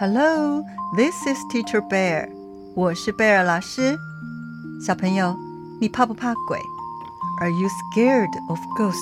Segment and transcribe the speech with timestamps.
[0.00, 0.64] Hello,
[0.96, 2.26] this is Teacher Bear.
[2.74, 3.98] 我是贝尔老师。
[4.80, 5.36] 小朋友，
[5.78, 6.58] 你怕不怕鬼
[7.38, 8.96] ？Are you scared of ghosts?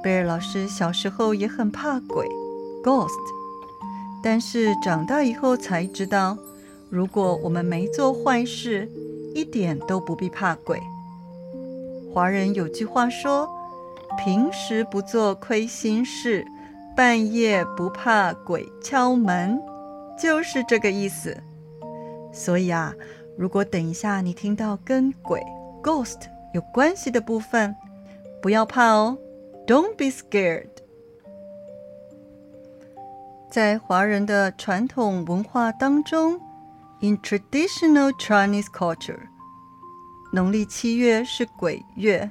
[0.00, 2.28] 贝尔老师小时候也很怕鬼
[2.84, 3.18] ，ghost。
[4.22, 6.38] 但是长大以后才知道，
[6.88, 8.88] 如果我们没做坏事，
[9.34, 10.80] 一点都不必怕鬼。
[12.14, 13.48] 华人有句话说
[14.24, 16.46] ：“平时不做亏心事。”
[16.96, 19.60] 半夜不怕鬼敲门，
[20.16, 21.36] 就是这个意思。
[22.32, 22.94] 所以啊，
[23.36, 25.40] 如果等一下你听到跟鬼
[25.82, 26.20] （ghost）
[26.52, 27.74] 有关系的部分，
[28.40, 29.18] 不要怕哦
[29.66, 30.68] ，Don't be scared。
[33.50, 36.40] 在华人的传统文化当中
[37.00, 39.18] ，in traditional Chinese culture，
[40.32, 42.30] 农历七月是鬼月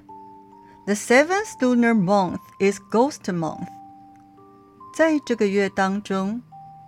[0.86, 3.67] ，the seventh lunar month is ghost month。
[4.95, 6.42] 在这个月当中，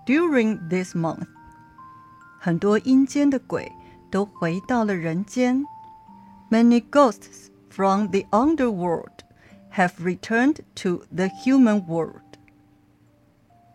[0.04, 1.26] during this month，
[2.40, 3.70] 很多阴间的鬼
[4.10, 5.64] 都回到了人间。
[6.50, 9.20] Many ghosts from the underworld
[9.74, 12.22] have returned to the human world。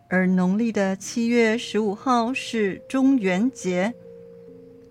[0.08, 3.94] 而农历的七月十五号是中元节，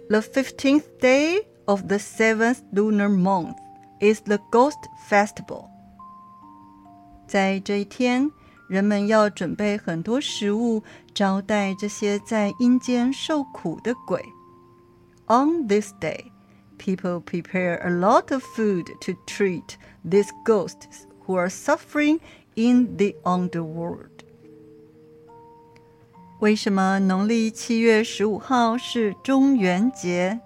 [0.09, 3.55] the fifteenth day of the seventh lunar month
[3.99, 5.67] is the Ghost Festival。
[7.27, 8.31] 在这一天。
[8.69, 14.23] 人们要准备很多食物招待这些在阴间受苦的鬼。
[15.27, 16.31] On this day,
[16.77, 22.19] people prepare a lot of food to treat these ghosts who are suffering
[22.55, 24.09] in the underworld.
[26.39, 30.39] 为什么农历七月十五号是中元节？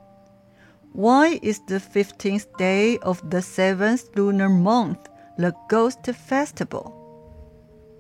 [0.94, 5.00] Why is the fifteenth day of the seventh lunar month
[5.38, 6.94] the Ghost Festival?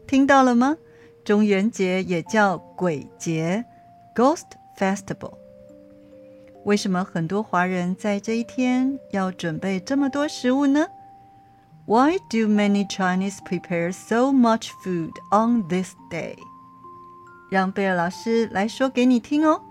[0.06, 0.76] 听到了吗？
[1.24, 3.64] 中元节也叫鬼节
[4.14, 4.44] （Ghost
[4.76, 5.32] Festival）。
[6.64, 10.86] 为什么很多华人在这一天要准备这么多食物呢
[11.86, 16.36] ？Why do many Chinese prepare so much food on this day？
[17.50, 19.62] 让贝尔老师来说给你听哦。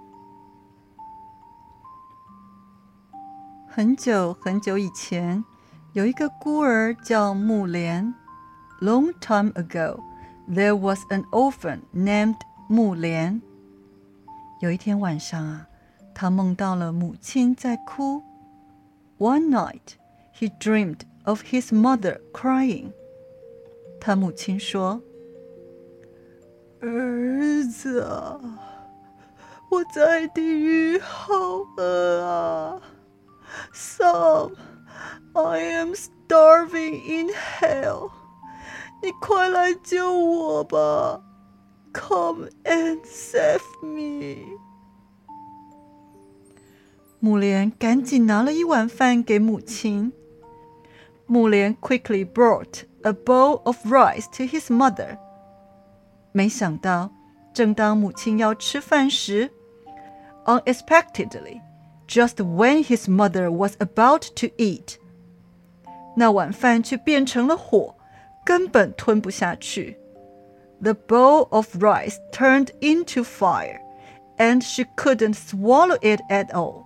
[3.67, 5.43] 很久很久以前，
[5.93, 8.13] 有一个孤儿叫木莲。
[8.81, 9.99] Long time ago。
[10.48, 12.36] there was an orphan named
[12.68, 13.40] 木莲。
[14.60, 15.66] 有一天晚上啊，
[16.14, 18.22] 他梦到了母亲在哭。
[19.18, 19.96] One night,
[20.38, 22.92] he dreamed of his mother crying.
[24.00, 28.40] 他母亲说：“儿子啊，
[29.70, 31.34] 我在地狱好
[31.76, 32.80] 饿啊！
[33.74, 34.52] Son,
[35.34, 38.10] I am starving in hell.”
[39.03, 41.21] 你快来救我吧
[41.93, 44.37] ！Come and save me！
[47.19, 50.13] 目莲赶紧拿了一碗饭给母亲。
[51.25, 55.17] 目莲 quickly brought a bowl of rice to his mother。
[56.31, 57.11] 没想到，
[57.53, 59.51] 正当母亲要吃饭时
[60.45, 61.59] ，unexpectedly。
[62.07, 64.95] Just when his mother was about to eat，
[66.15, 67.95] 那碗饭却变成了火，
[68.45, 69.97] 根本吞不下去。
[70.81, 73.79] The bowl of rice turned into fire,
[74.37, 76.83] and she couldn't swallow it at all.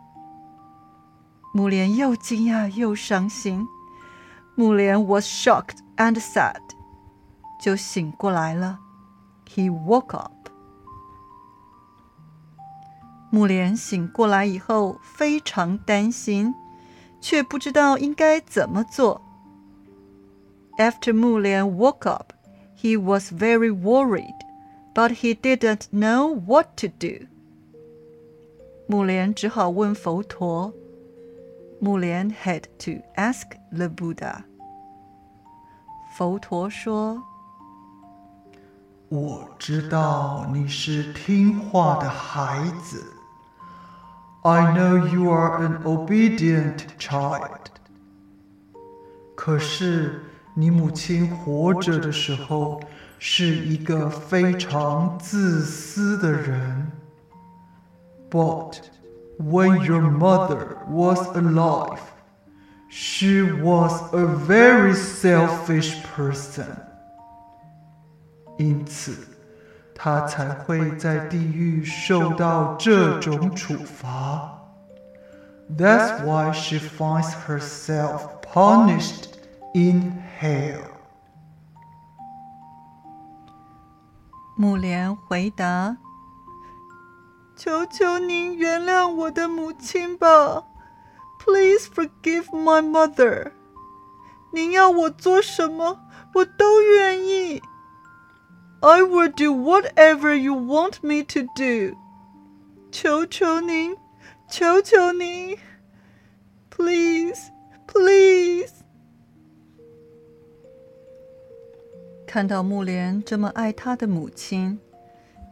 [4.56, 6.62] Mulian was shocked and sad，
[7.59, 8.79] 就醒过来了。
[9.47, 10.31] He woke up.
[13.31, 16.53] 目莲醒过来以后非常担心，
[17.19, 19.22] 却不知道应该怎么做。
[20.78, 22.32] after Mulian woke up,
[22.74, 24.38] he was very worried,
[24.94, 27.26] but he didn't know what to do.
[28.88, 30.72] 木莲只好问佛陀。
[31.78, 34.44] 木莲 had to ask the Buddha.
[36.16, 37.22] 佛陀说：“
[39.08, 43.04] 我知道你是听话的孩子。
[44.43, 47.70] I know you are an obedient child.
[49.34, 50.22] 可是。”
[50.56, 52.81] 你母亲活着的时候
[53.19, 56.93] 是一个非常自私的人。
[58.31, 58.81] But
[59.38, 62.00] when your mother was alive,
[62.88, 66.66] she was a very selfish person.
[68.58, 69.12] 因此，
[69.94, 74.58] 她才会在地狱受到这种处罚。
[75.75, 79.28] That's why she finds herself punished
[79.72, 80.80] in hair?
[84.56, 85.98] 目莲回答
[87.56, 90.63] ：“求求您原谅我的母亲吧
[91.39, 93.51] ，Please forgive my mother。
[94.51, 96.00] 您要我做什么，
[96.34, 97.62] 我都愿意。
[98.80, 101.95] I will do whatever you want me to do。
[102.92, 103.95] 求求您，
[104.50, 105.57] 求求您
[106.72, 107.51] ，Please，Please
[107.88, 108.74] please.。”
[112.38, 114.80] 看到目莲这么爱他的母亲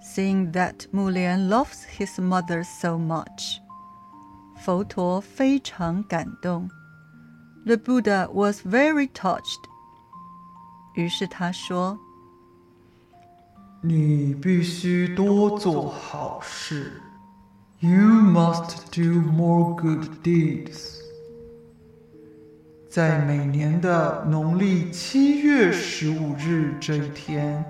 [0.03, 3.57] ，seeing that 目莲 loves his mother so much，
[4.63, 6.69] 佛陀非常感动
[7.65, 9.63] ，the Buddha was very touched。
[10.93, 11.97] 于是他说
[13.81, 17.01] ：“你必须多做好事
[17.79, 20.99] ，You must do more good deeds。”
[22.94, 27.64] 在每年的农历七月十五日这一天。”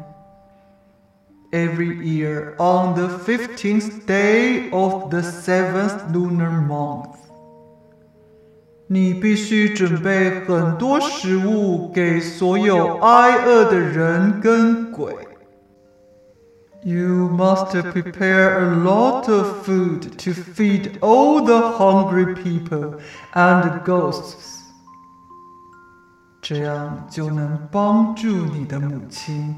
[1.52, 7.16] every year on the 15th day of the seventh lunar month.
[8.86, 15.14] 你必须准备很多食物给所有挨饿的人跟鬼。
[16.82, 23.00] You must prepare a lot of food to feed all the hungry people
[23.34, 24.53] and ghosts.
[26.47, 29.55] 这样就能帮助你的母亲。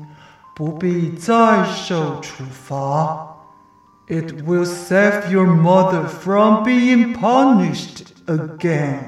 [0.56, 3.36] 不必再受处罚。
[4.08, 9.00] It will save your mother from being punished again。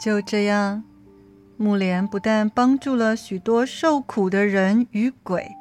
[0.00, 0.82] 就这样，
[1.58, 5.52] 木莲不但帮助了许多受苦的人与鬼，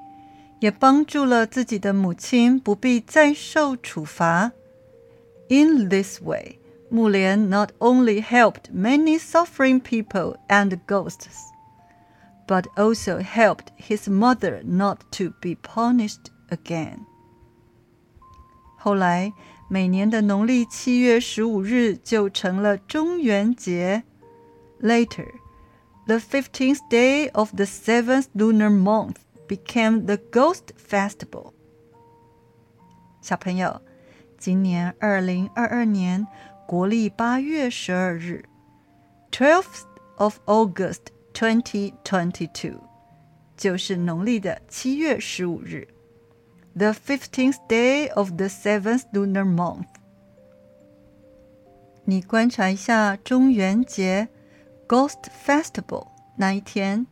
[0.62, 4.54] 也帮助了自己的母亲不必再受处罚。
[5.50, 6.58] In this way,
[6.91, 11.53] 木莲 not only helped many suffering people and ghosts
[12.47, 17.01] but also helped his mother not to be punished again.
[18.79, 19.33] 后来，
[19.69, 24.05] 每年的农历七月十五日就成了中元节。
[24.81, 25.27] Later,
[26.07, 29.17] the fifteenth day of the seventh lunar month
[29.49, 31.53] became the Ghost Festival.
[33.21, 33.81] 小朋友，
[34.39, 36.25] 今年二零二二年
[36.72, 38.46] 国历八月十二日
[39.30, 39.84] ，twelfth
[40.16, 41.02] of August
[41.34, 42.80] 2022，
[43.58, 45.86] 就是农历的七月十五日
[46.78, 49.84] ，the fifteenth day of the seventh lunar month。
[52.06, 54.30] 你观察一下中元节
[54.88, 56.08] （Ghost Festival）
[56.38, 57.06] 那一天，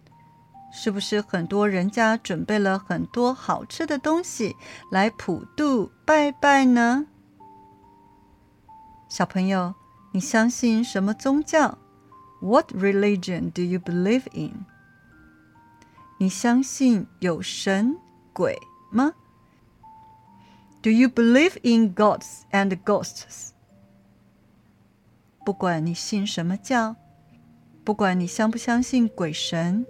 [0.72, 4.56] 是不是很多人家准备了很多好吃的东西
[4.90, 7.08] 来普渡拜拜呢？
[9.10, 9.74] 小朋友，
[10.12, 11.80] 你相信什么宗教
[12.42, 14.66] ？What religion do you believe in？
[16.20, 17.98] 你相信有神
[18.32, 18.56] 鬼
[18.92, 19.14] 吗
[20.84, 23.50] ？Do you believe in gods and ghosts？
[25.44, 26.96] 不管你信什么教，
[27.84, 29.88] 不管你相不相信鬼神，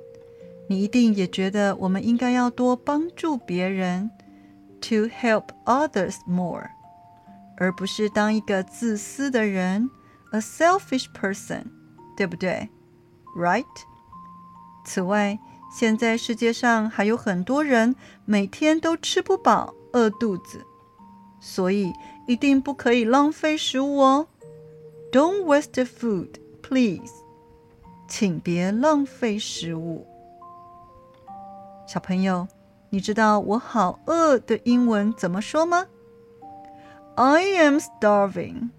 [0.70, 4.10] 你一定也觉得我们应该要多帮助别人
[4.80, 6.70] ，to help others more，
[7.60, 9.92] 而不是当一个自私的人
[10.32, 11.66] ，a selfish person。
[12.18, 12.68] 对不对
[13.38, 13.64] ？Right。
[14.84, 15.40] 此外，
[15.72, 17.96] 现在世界上还有很多人
[18.26, 20.66] 每天都吃不饱，饿肚子，
[21.40, 21.94] 所以
[22.28, 24.28] 一定不可以浪费食物哦。
[25.14, 26.28] Don't waste food,
[26.62, 27.10] please。
[28.10, 30.06] 请别浪费食物。
[31.88, 32.50] 小朋友，
[32.90, 35.88] 你知道我好饿的英文怎么说吗
[37.20, 38.70] ？I am starving。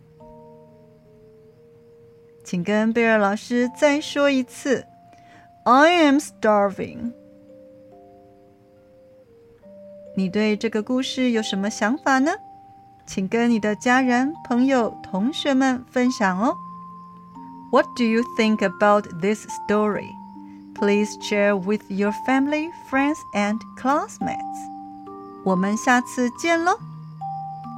[2.42, 4.86] 请跟贝尔老师再说一次
[5.64, 7.12] ：“I am starving。”
[10.16, 12.32] 你对这个故事有什么想法呢？
[13.06, 16.56] 请跟你的家人、朋友、同学们分享哦。
[17.70, 20.08] What do you think about this story?
[20.74, 24.38] Please share with your family, friends, and classmates.
[25.44, 26.78] 我们下次见喽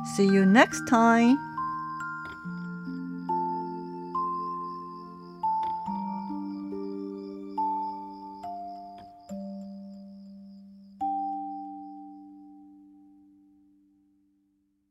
[0.04, 1.38] ！See you next time.